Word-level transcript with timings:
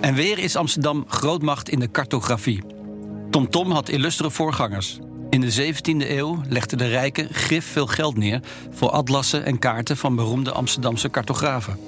En 0.00 0.14
weer 0.14 0.38
is 0.38 0.56
Amsterdam 0.56 1.04
grootmacht 1.08 1.68
in 1.68 1.78
de 1.78 1.90
cartografie. 1.90 2.62
TomTom 3.30 3.50
Tom 3.50 3.70
had 3.70 3.88
illustere 3.88 4.30
voorgangers. 4.30 4.98
In 5.30 5.40
de 5.40 5.74
17e 5.74 6.10
eeuw 6.10 6.40
legden 6.48 6.78
de 6.78 6.86
rijken 6.86 7.28
grif 7.34 7.66
veel 7.66 7.86
geld 7.86 8.16
neer 8.16 8.40
voor 8.70 8.90
atlassen 8.90 9.44
en 9.44 9.58
kaarten 9.58 9.96
van 9.96 10.16
beroemde 10.16 10.52
Amsterdamse 10.52 11.10
cartografen. 11.10 11.78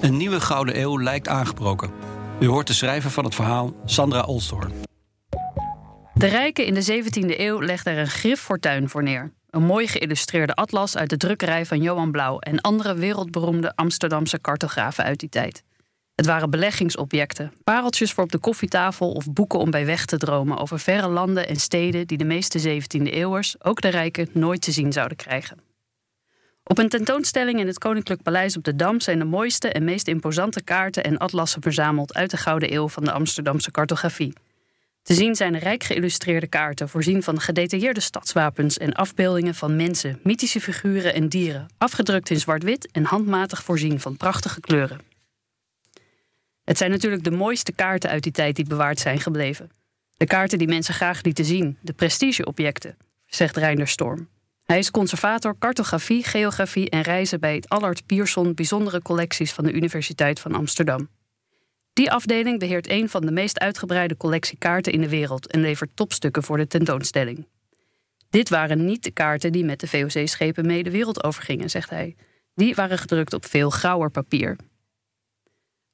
Een 0.00 0.16
nieuwe 0.16 0.40
gouden 0.40 0.80
eeuw 0.80 1.00
lijkt 1.00 1.28
aangebroken. 1.28 1.90
U 2.40 2.46
hoort 2.46 2.66
de 2.66 2.72
schrijver 2.72 3.10
van 3.10 3.24
het 3.24 3.34
verhaal, 3.34 3.72
Sandra 3.84 4.22
Olstorn. 4.22 4.72
De 6.14 6.26
rijken 6.26 6.66
in 6.66 6.74
de 6.74 7.02
17e 7.04 7.38
eeuw 7.40 7.60
legden 7.60 7.92
er 7.92 7.98
een 7.98 8.06
grif 8.06 8.40
fortuin 8.40 8.88
voor 8.88 9.02
neer. 9.02 9.32
Een 9.50 9.64
mooi 9.64 9.86
geïllustreerde 9.86 10.54
atlas 10.54 10.96
uit 10.96 11.10
de 11.10 11.16
drukkerij 11.16 11.66
van 11.66 11.82
Johan 11.82 12.10
Blauw 12.10 12.38
en 12.38 12.60
andere 12.60 12.94
wereldberoemde 12.94 13.72
Amsterdamse 13.74 14.40
cartografen 14.40 15.04
uit 15.04 15.20
die 15.20 15.28
tijd. 15.28 15.62
Het 16.20 16.28
waren 16.28 16.50
beleggingsobjecten, 16.50 17.52
pareltjes 17.64 18.12
voor 18.12 18.24
op 18.24 18.32
de 18.32 18.38
koffietafel 18.38 19.12
of 19.12 19.32
boeken 19.32 19.58
om 19.58 19.70
bij 19.70 19.86
weg 19.86 20.04
te 20.04 20.16
dromen 20.16 20.58
over 20.58 20.78
verre 20.78 21.08
landen 21.08 21.48
en 21.48 21.56
steden 21.56 22.06
die 22.06 22.18
de 22.18 22.24
meeste 22.24 22.80
17e 22.82 23.02
eeuwers, 23.02 23.64
ook 23.64 23.80
de 23.80 23.88
rijken, 23.88 24.28
nooit 24.32 24.62
te 24.62 24.72
zien 24.72 24.92
zouden 24.92 25.16
krijgen. 25.16 25.58
Op 26.64 26.78
een 26.78 26.88
tentoonstelling 26.88 27.60
in 27.60 27.66
het 27.66 27.78
Koninklijk 27.78 28.22
Paleis 28.22 28.56
op 28.56 28.64
de 28.64 28.76
Dam 28.76 29.00
zijn 29.00 29.18
de 29.18 29.24
mooiste 29.24 29.68
en 29.68 29.84
meest 29.84 30.08
imposante 30.08 30.62
kaarten 30.62 31.04
en 31.04 31.18
atlassen 31.18 31.62
verzameld 31.62 32.14
uit 32.14 32.30
de 32.30 32.36
Gouden 32.36 32.72
Eeuw 32.72 32.88
van 32.88 33.04
de 33.04 33.12
Amsterdamse 33.12 33.70
cartografie. 33.70 34.32
Te 35.02 35.14
zien 35.14 35.34
zijn 35.34 35.58
rijk 35.58 35.84
geïllustreerde 35.84 36.48
kaarten, 36.48 36.88
voorzien 36.88 37.22
van 37.22 37.40
gedetailleerde 37.40 38.00
stadswapens 38.00 38.78
en 38.78 38.92
afbeeldingen 38.92 39.54
van 39.54 39.76
mensen, 39.76 40.20
mythische 40.22 40.60
figuren 40.60 41.14
en 41.14 41.28
dieren, 41.28 41.66
afgedrukt 41.78 42.30
in 42.30 42.40
zwart-wit 42.40 42.90
en 42.90 43.04
handmatig 43.04 43.62
voorzien 43.62 44.00
van 44.00 44.16
prachtige 44.16 44.60
kleuren. 44.60 45.09
Het 46.70 46.78
zijn 46.78 46.90
natuurlijk 46.90 47.24
de 47.24 47.30
mooiste 47.30 47.72
kaarten 47.72 48.10
uit 48.10 48.22
die 48.22 48.32
tijd 48.32 48.56
die 48.56 48.64
bewaard 48.64 48.98
zijn 48.98 49.20
gebleven. 49.20 49.70
De 50.16 50.26
kaarten 50.26 50.58
die 50.58 50.68
mensen 50.68 50.94
graag 50.94 51.22
lieten 51.22 51.44
zien, 51.44 51.78
de 51.80 51.92
prestigeobjecten, 51.92 52.96
zegt 53.26 53.56
Reiner 53.56 53.88
Storm. 53.88 54.28
Hij 54.64 54.78
is 54.78 54.90
conservator 54.90 55.58
cartografie, 55.58 56.24
geografie 56.24 56.90
en 56.90 57.00
reizen 57.00 57.40
bij 57.40 57.54
het 57.54 57.68
Allard 57.68 58.06
Pierson 58.06 58.54
Bijzondere 58.54 59.02
Collecties 59.02 59.52
van 59.52 59.64
de 59.64 59.72
Universiteit 59.72 60.40
van 60.40 60.54
Amsterdam. 60.54 61.08
Die 61.92 62.10
afdeling 62.10 62.58
beheert 62.58 62.90
een 62.90 63.08
van 63.08 63.26
de 63.26 63.32
meest 63.32 63.58
uitgebreide 63.58 64.16
collectie 64.16 64.58
kaarten 64.58 64.92
in 64.92 65.00
de 65.00 65.08
wereld 65.08 65.46
en 65.46 65.60
levert 65.60 65.90
topstukken 65.94 66.42
voor 66.42 66.56
de 66.56 66.66
tentoonstelling. 66.66 67.46
Dit 68.28 68.48
waren 68.48 68.84
niet 68.84 69.02
de 69.02 69.10
kaarten 69.10 69.52
die 69.52 69.64
met 69.64 69.80
de 69.80 69.88
VOC-schepen 69.88 70.66
mee 70.66 70.82
de 70.82 70.90
wereld 70.90 71.24
overgingen, 71.24 71.70
zegt 71.70 71.90
hij. 71.90 72.16
Die 72.54 72.74
waren 72.74 72.98
gedrukt 72.98 73.32
op 73.32 73.46
veel 73.46 73.70
grauwer 73.70 74.10
papier. 74.10 74.56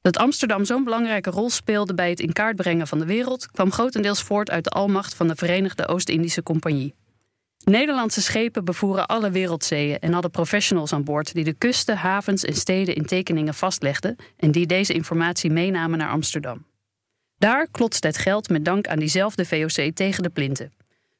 Dat 0.06 0.18
Amsterdam 0.18 0.64
zo'n 0.64 0.84
belangrijke 0.84 1.30
rol 1.30 1.50
speelde 1.50 1.94
bij 1.94 2.10
het 2.10 2.20
in 2.20 2.32
kaart 2.32 2.56
brengen 2.56 2.86
van 2.86 2.98
de 2.98 3.04
wereld 3.06 3.50
kwam 3.50 3.72
grotendeels 3.72 4.22
voort 4.22 4.50
uit 4.50 4.64
de 4.64 4.70
almacht 4.70 5.14
van 5.14 5.28
de 5.28 5.36
Verenigde 5.36 5.86
Oost-Indische 5.88 6.42
Compagnie. 6.42 6.94
Nederlandse 7.64 8.22
schepen 8.22 8.64
bevoeren 8.64 9.06
alle 9.06 9.30
wereldzeeën 9.30 9.98
en 9.98 10.12
hadden 10.12 10.30
professionals 10.30 10.92
aan 10.92 11.04
boord 11.04 11.34
die 11.34 11.44
de 11.44 11.52
kusten, 11.52 11.96
havens 11.96 12.44
en 12.44 12.54
steden 12.54 12.94
in 12.94 13.06
tekeningen 13.06 13.54
vastlegden 13.54 14.16
en 14.36 14.50
die 14.50 14.66
deze 14.66 14.92
informatie 14.92 15.50
meenamen 15.50 15.98
naar 15.98 16.10
Amsterdam. 16.10 16.66
Daar 17.38 17.68
klotste 17.70 18.06
het 18.06 18.18
geld 18.18 18.48
met 18.48 18.64
dank 18.64 18.86
aan 18.86 18.98
diezelfde 18.98 19.44
VOC 19.44 19.94
tegen 19.94 20.22
de 20.22 20.30
plinten. 20.30 20.72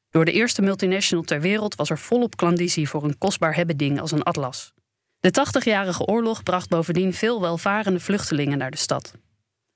Door 0.09 0.25
de 0.25 0.31
eerste 0.31 0.61
multinational 0.61 1.23
ter 1.23 1.41
wereld 1.41 1.75
was 1.75 1.89
er 1.89 1.99
volop 1.99 2.37
klandizie 2.37 2.89
voor 2.89 3.03
een 3.03 3.17
kostbaar 3.17 3.55
hebbeding 3.55 3.99
als 3.99 4.11
een 4.11 4.23
atlas. 4.23 4.73
De 5.19 5.31
80-jarige 5.31 6.05
oorlog 6.05 6.43
bracht 6.43 6.69
bovendien 6.69 7.13
veel 7.13 7.41
welvarende 7.41 7.99
vluchtelingen 7.99 8.57
naar 8.57 8.71
de 8.71 8.77
stad. 8.77 9.13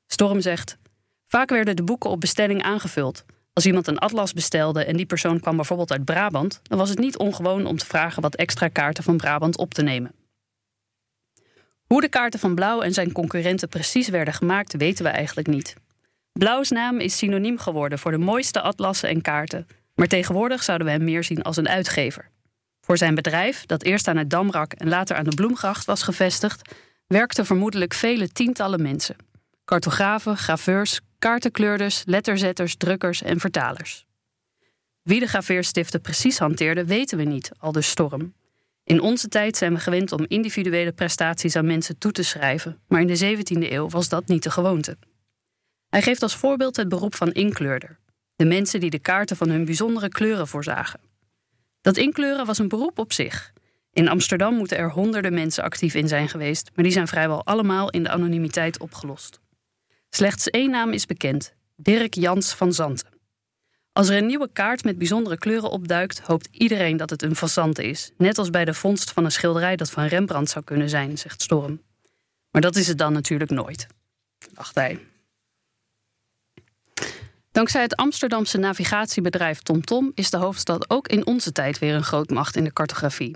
Storm 0.07 0.41
zegt: 0.41 0.77
Vaak 1.27 1.49
werden 1.49 1.75
de 1.75 1.83
boeken 1.83 2.09
op 2.09 2.19
bestelling 2.19 2.63
aangevuld. 2.63 3.25
Als 3.53 3.65
iemand 3.65 3.87
een 3.87 3.99
atlas 3.99 4.33
bestelde 4.33 4.85
en 4.85 4.97
die 4.97 5.05
persoon 5.05 5.39
kwam 5.39 5.55
bijvoorbeeld 5.55 5.91
uit 5.91 6.05
Brabant, 6.05 6.59
dan 6.63 6.77
was 6.77 6.89
het 6.89 6.99
niet 6.99 7.17
ongewoon 7.17 7.65
om 7.65 7.77
te 7.77 7.85
vragen 7.85 8.21
wat 8.21 8.35
extra 8.35 8.67
kaarten 8.67 9.03
van 9.03 9.17
Brabant 9.17 9.57
op 9.57 9.73
te 9.73 9.81
nemen. 9.81 10.11
Hoe 11.87 12.01
de 12.01 12.09
kaarten 12.09 12.39
van 12.39 12.55
Blauw 12.55 12.81
en 12.81 12.93
zijn 12.93 13.11
concurrenten 13.11 13.69
precies 13.69 14.07
werden 14.07 14.33
gemaakt, 14.33 14.77
weten 14.77 15.03
we 15.03 15.09
eigenlijk 15.09 15.47
niet. 15.47 15.75
Blauws 16.31 16.69
naam 16.69 16.99
is 16.99 17.17
synoniem 17.17 17.57
geworden 17.57 17.99
voor 17.99 18.11
de 18.11 18.17
mooiste 18.17 18.61
atlassen 18.61 19.09
en 19.09 19.21
kaarten, 19.21 19.67
maar 19.95 20.07
tegenwoordig 20.07 20.63
zouden 20.63 20.87
we 20.87 20.93
hem 20.93 21.03
meer 21.03 21.23
zien 21.23 21.41
als 21.41 21.57
een 21.57 21.69
uitgever. 21.69 22.29
Voor 22.81 22.97
zijn 22.97 23.15
bedrijf, 23.15 23.65
dat 23.65 23.83
eerst 23.83 24.07
aan 24.07 24.17
het 24.17 24.29
Damrak 24.29 24.73
en 24.73 24.87
later 24.87 25.15
aan 25.15 25.23
de 25.23 25.35
Bloemgracht 25.35 25.85
was 25.85 26.03
gevestigd, 26.03 26.75
werkten 27.07 27.45
vermoedelijk 27.45 27.93
vele 27.93 28.29
tientallen 28.29 28.81
mensen: 28.81 29.15
cartografen, 29.65 30.37
graveurs, 30.37 30.99
kaartenkleurders, 31.19 32.03
letterzetters, 32.05 32.75
drukkers 32.75 33.21
en 33.21 33.39
vertalers. 33.39 34.05
Wie 35.01 35.19
de 35.19 35.27
graveerstiften 35.27 36.01
precies 36.01 36.37
hanteerde, 36.39 36.85
weten 36.85 37.17
we 37.17 37.23
niet, 37.23 37.51
al 37.57 37.71
de 37.71 37.81
storm. 37.81 38.33
In 38.83 39.01
onze 39.01 39.27
tijd 39.27 39.57
zijn 39.57 39.73
we 39.73 39.79
gewend 39.79 40.11
om 40.11 40.25
individuele 40.27 40.91
prestaties 40.91 41.55
aan 41.55 41.65
mensen 41.65 41.97
toe 41.97 42.11
te 42.11 42.23
schrijven, 42.23 42.79
maar 42.87 43.01
in 43.01 43.07
de 43.07 43.35
17e 43.37 43.71
eeuw 43.71 43.89
was 43.89 44.09
dat 44.09 44.27
niet 44.27 44.43
de 44.43 44.51
gewoonte. 44.51 44.97
Hij 45.89 46.01
geeft 46.01 46.21
als 46.21 46.35
voorbeeld 46.35 46.75
het 46.75 46.89
beroep 46.89 47.15
van 47.15 47.31
inkleurder, 47.31 47.99
de 48.35 48.45
mensen 48.45 48.79
die 48.79 48.89
de 48.89 48.99
kaarten 48.99 49.37
van 49.37 49.49
hun 49.49 49.65
bijzondere 49.65 50.09
kleuren 50.09 50.47
voorzagen. 50.47 50.99
Dat 51.81 51.97
inkleuren 51.97 52.45
was 52.45 52.57
een 52.57 52.67
beroep 52.67 52.99
op 52.99 53.13
zich. 53.13 53.53
In 53.93 54.07
Amsterdam 54.07 54.55
moeten 54.55 54.77
er 54.77 54.91
honderden 54.91 55.33
mensen 55.33 55.63
actief 55.63 55.93
in 55.93 56.07
zijn 56.07 56.29
geweest, 56.29 56.69
maar 56.75 56.83
die 56.83 56.93
zijn 56.93 57.07
vrijwel 57.07 57.45
allemaal 57.45 57.89
in 57.89 58.03
de 58.03 58.09
anonimiteit 58.09 58.79
opgelost. 58.79 59.39
Slechts 60.09 60.49
één 60.49 60.69
naam 60.69 60.91
is 60.91 61.05
bekend: 61.05 61.53
Dirk 61.75 62.13
Jans 62.13 62.53
van 62.53 62.73
Zanten. 62.73 63.07
Als 63.93 64.09
er 64.09 64.17
een 64.17 64.25
nieuwe 64.25 64.49
kaart 64.53 64.83
met 64.83 64.97
bijzondere 64.97 65.37
kleuren 65.37 65.69
opduikt, 65.69 66.19
hoopt 66.19 66.47
iedereen 66.51 66.97
dat 66.97 67.09
het 67.09 67.21
een 67.21 67.35
fazante 67.35 67.83
is. 67.83 68.11
Net 68.17 68.37
als 68.37 68.49
bij 68.49 68.65
de 68.65 68.73
vondst 68.73 69.11
van 69.11 69.25
een 69.25 69.31
schilderij 69.31 69.75
dat 69.75 69.91
van 69.91 70.05
Rembrandt 70.05 70.49
zou 70.49 70.65
kunnen 70.65 70.89
zijn, 70.89 71.17
zegt 71.17 71.41
Storm. 71.41 71.81
Maar 72.51 72.61
dat 72.61 72.75
is 72.75 72.87
het 72.87 72.97
dan 72.97 73.13
natuurlijk 73.13 73.51
nooit, 73.51 73.87
dacht 74.53 74.75
hij. 74.75 74.99
Dankzij 77.61 77.81
het 77.81 77.95
Amsterdamse 77.95 78.57
navigatiebedrijf 78.57 79.59
TomTom 79.59 80.11
is 80.15 80.29
de 80.29 80.37
hoofdstad 80.37 80.89
ook 80.89 81.07
in 81.07 81.25
onze 81.25 81.51
tijd 81.51 81.79
weer 81.79 81.95
een 81.95 82.03
grootmacht 82.03 82.55
in 82.55 82.63
de 82.63 82.73
cartografie. 82.73 83.35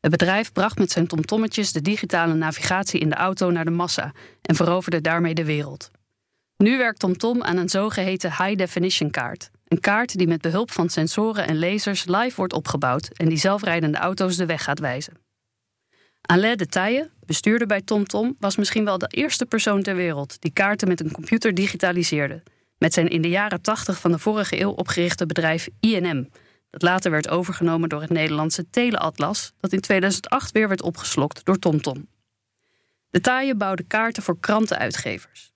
Het 0.00 0.10
bedrijf 0.10 0.52
bracht 0.52 0.78
met 0.78 0.90
zijn 0.90 1.06
tomtommetjes 1.06 1.72
de 1.72 1.82
digitale 1.82 2.34
navigatie 2.34 3.00
in 3.00 3.08
de 3.08 3.14
auto 3.14 3.50
naar 3.50 3.64
de 3.64 3.70
massa 3.70 4.12
en 4.42 4.54
veroverde 4.54 5.00
daarmee 5.00 5.34
de 5.34 5.44
wereld. 5.44 5.90
Nu 6.56 6.78
werkt 6.78 6.98
TomTom 6.98 7.42
aan 7.42 7.56
een 7.56 7.68
zogeheten 7.68 8.30
high-definition 8.30 9.10
kaart. 9.10 9.50
Een 9.68 9.80
kaart 9.80 10.18
die 10.18 10.28
met 10.28 10.40
behulp 10.40 10.70
van 10.70 10.88
sensoren 10.88 11.46
en 11.46 11.58
lasers 11.58 12.04
live 12.04 12.36
wordt 12.36 12.52
opgebouwd 12.52 13.08
en 13.08 13.28
die 13.28 13.38
zelfrijdende 13.38 13.98
auto's 13.98 14.36
de 14.36 14.46
weg 14.46 14.64
gaat 14.64 14.78
wijzen. 14.78 15.14
Alain 16.20 16.56
de 16.56 16.66
Taille, 16.66 17.10
bestuurder 17.26 17.66
bij 17.66 17.82
TomTom, 17.82 18.36
was 18.38 18.56
misschien 18.56 18.84
wel 18.84 18.98
de 18.98 19.08
eerste 19.08 19.46
persoon 19.46 19.82
ter 19.82 19.96
wereld 19.96 20.40
die 20.40 20.52
kaarten 20.52 20.88
met 20.88 21.00
een 21.00 21.12
computer 21.12 21.54
digitaliseerde 21.54 22.42
met 22.78 22.92
zijn 22.92 23.08
in 23.08 23.22
de 23.22 23.28
jaren 23.28 23.60
80 23.60 24.00
van 24.00 24.12
de 24.12 24.18
vorige 24.18 24.60
eeuw 24.60 24.70
opgerichte 24.70 25.26
bedrijf 25.26 25.68
INM, 25.80 26.28
dat 26.70 26.82
later 26.82 27.10
werd 27.10 27.28
overgenomen 27.28 27.88
door 27.88 28.00
het 28.00 28.10
Nederlandse 28.10 28.70
Teleatlas, 28.70 29.52
dat 29.60 29.72
in 29.72 29.80
2008 29.80 30.52
weer 30.52 30.68
werd 30.68 30.82
opgeslokt 30.82 31.44
door 31.44 31.58
TomTom. 31.58 32.08
De 33.10 33.20
taaie 33.20 33.54
bouwde 33.54 33.82
kaarten 33.82 34.22
voor 34.22 34.40
krantenuitgevers. 34.40 35.52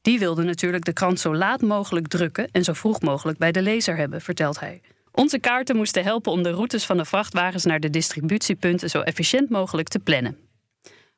Die 0.00 0.18
wilden 0.18 0.46
natuurlijk 0.46 0.84
de 0.84 0.92
krant 0.92 1.20
zo 1.20 1.34
laat 1.34 1.62
mogelijk 1.62 2.08
drukken 2.08 2.48
en 2.50 2.64
zo 2.64 2.72
vroeg 2.72 3.00
mogelijk 3.00 3.38
bij 3.38 3.52
de 3.52 3.62
lezer 3.62 3.96
hebben, 3.96 4.20
vertelt 4.20 4.60
hij. 4.60 4.80
Onze 5.12 5.38
kaarten 5.38 5.76
moesten 5.76 6.04
helpen 6.04 6.32
om 6.32 6.42
de 6.42 6.50
routes 6.50 6.86
van 6.86 6.96
de 6.96 7.04
vrachtwagens 7.04 7.64
naar 7.64 7.80
de 7.80 7.90
distributiepunten 7.90 8.90
zo 8.90 9.00
efficiënt 9.00 9.50
mogelijk 9.50 9.88
te 9.88 9.98
plannen. 9.98 10.43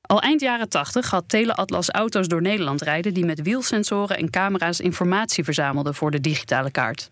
Al 0.06 0.20
eind 0.20 0.40
jaren 0.40 0.68
80 0.68 1.10
had 1.10 1.28
Teleatlas 1.28 1.90
auto's 1.90 2.28
door 2.28 2.42
Nederland 2.42 2.82
rijden 2.82 3.14
die 3.14 3.24
met 3.24 3.42
wielsensoren 3.42 4.16
en 4.16 4.30
camera's 4.30 4.80
informatie 4.80 5.44
verzamelden 5.44 5.94
voor 5.94 6.10
de 6.10 6.20
digitale 6.20 6.70
kaart. 6.70 7.10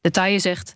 De 0.00 0.10
taille 0.10 0.38
zegt: 0.38 0.74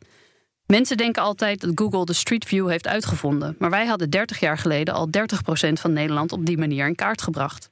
Mensen 0.67 0.97
denken 0.97 1.23
altijd 1.23 1.61
dat 1.61 1.71
Google 1.75 2.05
de 2.05 2.13
Street 2.13 2.45
View 2.45 2.69
heeft 2.69 2.87
uitgevonden, 2.87 3.57
maar 3.59 3.71
wij 3.71 3.87
hadden 3.87 4.11
30 4.11 4.41
jaar 4.41 4.59
geleden 4.59 4.95
al 4.95 5.09
30% 5.69 5.73
van 5.73 5.93
Nederland 5.93 6.33
op 6.33 6.47
die 6.47 6.59
manier 6.59 6.87
in 6.87 6.95
kaart 6.95 7.23
gebracht. 7.23 7.71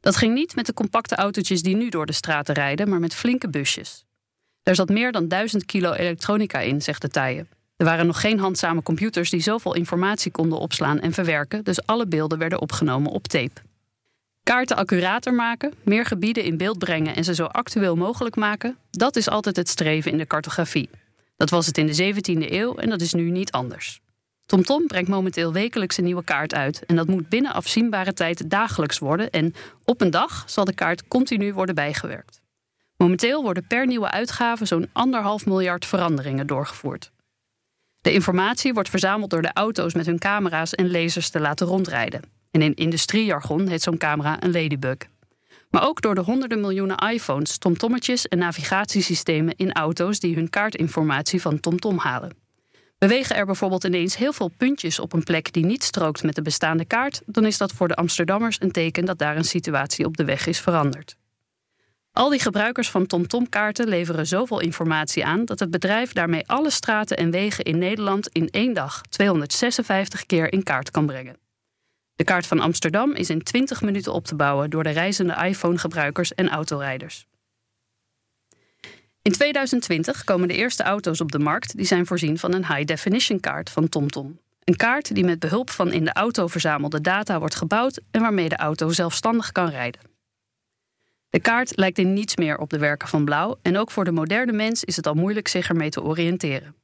Dat 0.00 0.16
ging 0.16 0.34
niet 0.34 0.54
met 0.54 0.66
de 0.66 0.74
compacte 0.74 1.14
autootjes 1.14 1.62
die 1.62 1.76
nu 1.76 1.88
door 1.88 2.06
de 2.06 2.12
straten 2.12 2.54
rijden, 2.54 2.88
maar 2.88 3.00
met 3.00 3.14
flinke 3.14 3.48
busjes. 3.48 4.04
Er 4.62 4.74
zat 4.74 4.88
meer 4.88 5.12
dan 5.12 5.28
1000 5.28 5.64
kilo 5.64 5.92
elektronica 5.92 6.58
in, 6.58 6.82
zegt 6.82 7.02
de 7.02 7.08
taille. 7.08 7.46
Er 7.80 7.86
waren 7.86 8.06
nog 8.06 8.20
geen 8.20 8.38
handzame 8.38 8.82
computers 8.82 9.30
die 9.30 9.40
zoveel 9.40 9.74
informatie 9.74 10.30
konden 10.30 10.58
opslaan 10.58 11.00
en 11.00 11.12
verwerken, 11.12 11.64
dus 11.64 11.86
alle 11.86 12.06
beelden 12.06 12.38
werden 12.38 12.60
opgenomen 12.60 13.12
op 13.12 13.26
tape. 13.26 13.60
Kaarten 14.42 14.76
accurater 14.76 15.34
maken, 15.34 15.74
meer 15.82 16.04
gebieden 16.04 16.44
in 16.44 16.56
beeld 16.56 16.78
brengen 16.78 17.16
en 17.16 17.24
ze 17.24 17.34
zo 17.34 17.44
actueel 17.44 17.96
mogelijk 17.96 18.36
maken, 18.36 18.76
dat 18.90 19.16
is 19.16 19.28
altijd 19.28 19.56
het 19.56 19.68
streven 19.68 20.10
in 20.12 20.18
de 20.18 20.26
cartografie. 20.26 20.90
Dat 21.36 21.50
was 21.50 21.66
het 21.66 21.78
in 21.78 21.86
de 21.86 22.14
17e 22.14 22.52
eeuw 22.52 22.76
en 22.76 22.90
dat 22.90 23.00
is 23.00 23.12
nu 23.12 23.30
niet 23.30 23.52
anders. 23.52 24.00
TomTom 24.46 24.86
brengt 24.86 25.10
momenteel 25.10 25.52
wekelijks 25.52 25.96
een 25.96 26.04
nieuwe 26.04 26.24
kaart 26.24 26.54
uit 26.54 26.84
en 26.86 26.96
dat 26.96 27.06
moet 27.06 27.28
binnen 27.28 27.52
afzienbare 27.52 28.12
tijd 28.12 28.50
dagelijks 28.50 28.98
worden 28.98 29.30
en 29.30 29.54
op 29.84 30.00
een 30.00 30.10
dag 30.10 30.44
zal 30.46 30.64
de 30.64 30.74
kaart 30.74 31.08
continu 31.08 31.52
worden 31.52 31.74
bijgewerkt. 31.74 32.40
Momenteel 32.96 33.42
worden 33.42 33.66
per 33.66 33.86
nieuwe 33.86 34.10
uitgave 34.10 34.64
zo'n 34.64 34.88
anderhalf 34.92 35.46
miljard 35.46 35.86
veranderingen 35.86 36.46
doorgevoerd. 36.46 37.10
De 38.00 38.12
informatie 38.12 38.72
wordt 38.72 38.88
verzameld 38.88 39.30
door 39.30 39.42
de 39.42 39.52
auto's 39.52 39.94
met 39.94 40.06
hun 40.06 40.18
camera's 40.18 40.74
en 40.74 40.90
lasers 40.90 41.28
te 41.28 41.40
laten 41.40 41.66
rondrijden. 41.66 42.22
En 42.50 42.62
in 42.62 42.74
industriejargon 42.74 43.68
heet 43.68 43.82
zo'n 43.82 43.98
camera 43.98 44.42
een 44.42 44.52
ladybug. 44.52 44.96
Maar 45.70 45.88
ook 45.88 46.02
door 46.02 46.14
de 46.14 46.20
honderden 46.20 46.60
miljoenen 46.60 46.96
iPhones, 46.96 47.58
tomtommetjes 47.58 48.28
en 48.28 48.38
navigatiesystemen 48.38 49.56
in 49.56 49.72
auto's 49.72 50.20
die 50.20 50.34
hun 50.34 50.50
kaartinformatie 50.50 51.40
van 51.40 51.60
TomTom 51.60 51.98
halen. 51.98 52.36
Bewegen 52.98 53.36
er 53.36 53.46
bijvoorbeeld 53.46 53.84
ineens 53.84 54.16
heel 54.16 54.32
veel 54.32 54.50
puntjes 54.56 54.98
op 54.98 55.12
een 55.12 55.22
plek 55.22 55.52
die 55.52 55.64
niet 55.64 55.82
strookt 55.82 56.22
met 56.22 56.34
de 56.34 56.42
bestaande 56.42 56.84
kaart, 56.84 57.22
dan 57.26 57.44
is 57.44 57.58
dat 57.58 57.72
voor 57.72 57.88
de 57.88 57.94
Amsterdammers 57.94 58.56
een 58.60 58.72
teken 58.72 59.04
dat 59.04 59.18
daar 59.18 59.36
een 59.36 59.44
situatie 59.44 60.04
op 60.04 60.16
de 60.16 60.24
weg 60.24 60.46
is 60.46 60.60
veranderd. 60.60 61.16
Al 62.12 62.30
die 62.30 62.40
gebruikers 62.40 62.90
van 62.90 63.06
TomTom-kaarten 63.06 63.88
leveren 63.88 64.26
zoveel 64.26 64.60
informatie 64.60 65.24
aan 65.24 65.44
dat 65.44 65.58
het 65.58 65.70
bedrijf 65.70 66.12
daarmee 66.12 66.46
alle 66.46 66.70
straten 66.70 67.16
en 67.16 67.30
wegen 67.30 67.64
in 67.64 67.78
Nederland 67.78 68.28
in 68.28 68.48
één 68.48 68.74
dag 68.74 69.00
256 69.00 70.26
keer 70.26 70.52
in 70.52 70.62
kaart 70.62 70.90
kan 70.90 71.06
brengen. 71.06 71.38
De 72.14 72.24
kaart 72.24 72.46
van 72.46 72.60
Amsterdam 72.60 73.12
is 73.12 73.30
in 73.30 73.42
20 73.42 73.80
minuten 73.80 74.12
op 74.12 74.24
te 74.24 74.34
bouwen 74.34 74.70
door 74.70 74.82
de 74.82 74.90
reizende 74.90 75.34
iPhone-gebruikers 75.34 76.34
en 76.34 76.48
autorijders. 76.48 77.26
In 79.22 79.32
2020 79.32 80.24
komen 80.24 80.48
de 80.48 80.54
eerste 80.54 80.82
auto's 80.82 81.20
op 81.20 81.32
de 81.32 81.38
markt 81.38 81.76
die 81.76 81.86
zijn 81.86 82.06
voorzien 82.06 82.38
van 82.38 82.54
een 82.54 82.66
high-definition 82.66 83.40
kaart 83.40 83.70
van 83.70 83.88
TomTom. 83.88 84.40
Een 84.64 84.76
kaart 84.76 85.14
die 85.14 85.24
met 85.24 85.38
behulp 85.38 85.70
van 85.70 85.92
in 85.92 86.04
de 86.04 86.12
auto 86.12 86.46
verzamelde 86.46 87.00
data 87.00 87.38
wordt 87.38 87.54
gebouwd 87.54 88.00
en 88.10 88.20
waarmee 88.20 88.48
de 88.48 88.56
auto 88.56 88.88
zelfstandig 88.88 89.52
kan 89.52 89.68
rijden. 89.68 90.09
De 91.30 91.40
kaart 91.40 91.76
lijkt 91.76 91.98
in 91.98 92.12
niets 92.12 92.36
meer 92.36 92.58
op 92.58 92.70
de 92.70 92.78
werken 92.78 93.08
van 93.08 93.24
Blauw 93.24 93.58
en 93.62 93.78
ook 93.78 93.90
voor 93.90 94.04
de 94.04 94.12
moderne 94.12 94.52
mens 94.52 94.84
is 94.84 94.96
het 94.96 95.06
al 95.06 95.14
moeilijk 95.14 95.48
zich 95.48 95.68
ermee 95.68 95.90
te 95.90 96.02
oriënteren. 96.02 96.74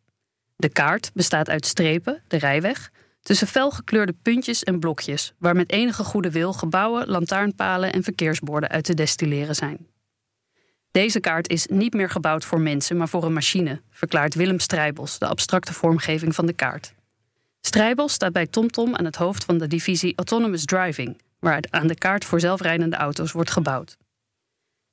De 0.57 0.69
kaart 0.69 1.11
bestaat 1.15 1.49
uit 1.49 1.67
strepen, 1.67 2.23
de 2.29 2.37
rijweg, 2.37 2.91
tussen 3.21 3.47
felgekleurde 3.47 4.15
puntjes 4.23 4.65
en 4.65 4.81
blokjes, 4.81 5.35
waar 5.39 5.57
met 5.57 5.73
enige 5.73 6.05
goede 6.05 6.31
wil 6.31 6.53
gebouwen, 6.53 7.09
lantaarnpalen 7.09 7.93
en 7.93 8.03
verkeersborden 8.03 8.69
uit 8.69 8.85
te 8.85 8.95
destilleren 8.95 9.55
zijn. 9.55 9.87
Deze 10.91 11.21
kaart 11.21 11.49
is 11.49 11.67
niet 11.67 11.95
meer 11.95 12.11
gebouwd 12.11 12.45
voor 12.45 12.61
mensen, 12.61 12.97
maar 12.97 13.09
voor 13.09 13.25
een 13.25 13.33
machine, 13.33 13.81
verklaart 13.91 14.35
Willem 14.35 14.59
Strijbels, 14.59 15.19
de 15.19 15.27
abstracte 15.27 15.73
vormgeving 15.73 16.35
van 16.35 16.47
de 16.47 16.53
kaart. 16.53 16.95
Strijbels 17.61 18.13
staat 18.13 18.33
bij 18.33 18.47
TomTom 18.47 18.95
aan 18.95 19.05
het 19.05 19.17
hoofd 19.17 19.45
van 19.45 19.59
de 19.59 19.67
divisie 19.67 20.13
Autonomous 20.17 20.65
Driving, 20.65 21.21
waar 21.39 21.65
aan 21.71 21.87
de 21.87 21.95
kaart 21.95 22.25
voor 22.25 22.41
zelfrijdende 22.41 22.97
auto's 22.97 23.33
wordt 23.33 23.51
gebouwd. 23.51 23.97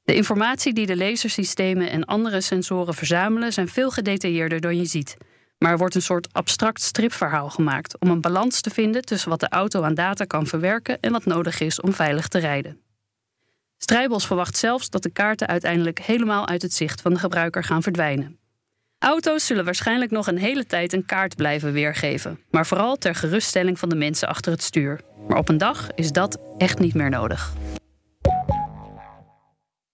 De 0.04 0.16
informatie 0.16 0.74
die 0.74 0.86
de 0.86 0.98
lasersystemen 0.98 1.90
en 1.90 2.06
andere 2.06 2.42
sensoren 2.42 2.94
verzamelen 2.94 3.54
zijn 3.54 3.68
veel 3.68 3.92
gedetailleerder 3.92 4.62
dan 4.62 4.78
je 4.78 4.86
ziet. 4.86 5.18
Maar 5.58 5.72
er 5.72 5.78
wordt 5.78 5.96
een 5.96 6.02
soort 6.02 6.34
abstract 6.34 6.82
stripverhaal 6.82 7.50
gemaakt 7.50 8.00
om 8.00 8.10
een 8.10 8.22
balans 8.22 8.62
te 8.62 8.70
vinden 8.70 9.02
tussen 9.02 9.30
wat 9.30 9.40
de 9.40 9.50
auto 9.50 9.82
aan 9.82 9.94
data 9.94 10.26
kan 10.26 10.48
verwerken 10.48 11.00
en 11.00 11.12
wat 11.12 11.26
nodig 11.26 11.60
is 11.60 11.82
om 11.82 11.94
veilig 11.94 12.28
te 12.28 12.40
rijden. 12.40 12.82
Strijbos 13.78 14.28
verwacht 14.28 14.58
zelfs 14.58 14.90
dat 14.90 15.04
de 15.04 15.12
kaarten 15.12 15.48
uiteindelijk 15.48 16.00
helemaal 16.00 16.48
uit 16.48 16.62
het 16.62 16.74
zicht 16.74 17.02
van 17.02 17.14
de 17.14 17.20
gebruiker 17.20 17.64
gaan 17.64 17.84
verdwijnen. 17.84 18.38
Auto's 19.00 19.46
zullen 19.46 19.66
waarschijnlijk 19.66 20.12
nog 20.12 20.28
een 20.28 20.38
hele 20.38 20.66
tijd 20.66 20.94
een 20.94 21.06
kaart 21.06 21.36
blijven 21.36 21.74
weergeven, 21.74 22.40
maar 22.52 22.66
vooral 22.66 22.98
ter 22.98 23.16
geruststelling 23.16 23.80
van 23.80 23.90
de 23.90 23.96
mensen 23.96 24.28
achter 24.28 24.52
het 24.52 24.64
stuur. 24.64 25.02
Maar 25.28 25.38
op 25.38 25.50
een 25.50 25.58
dag 25.58 25.90
is 25.96 26.12
dat 26.12 26.38
echt 26.58 26.80
niet 26.80 26.94
meer 26.94 27.10
nodig. 27.10 27.54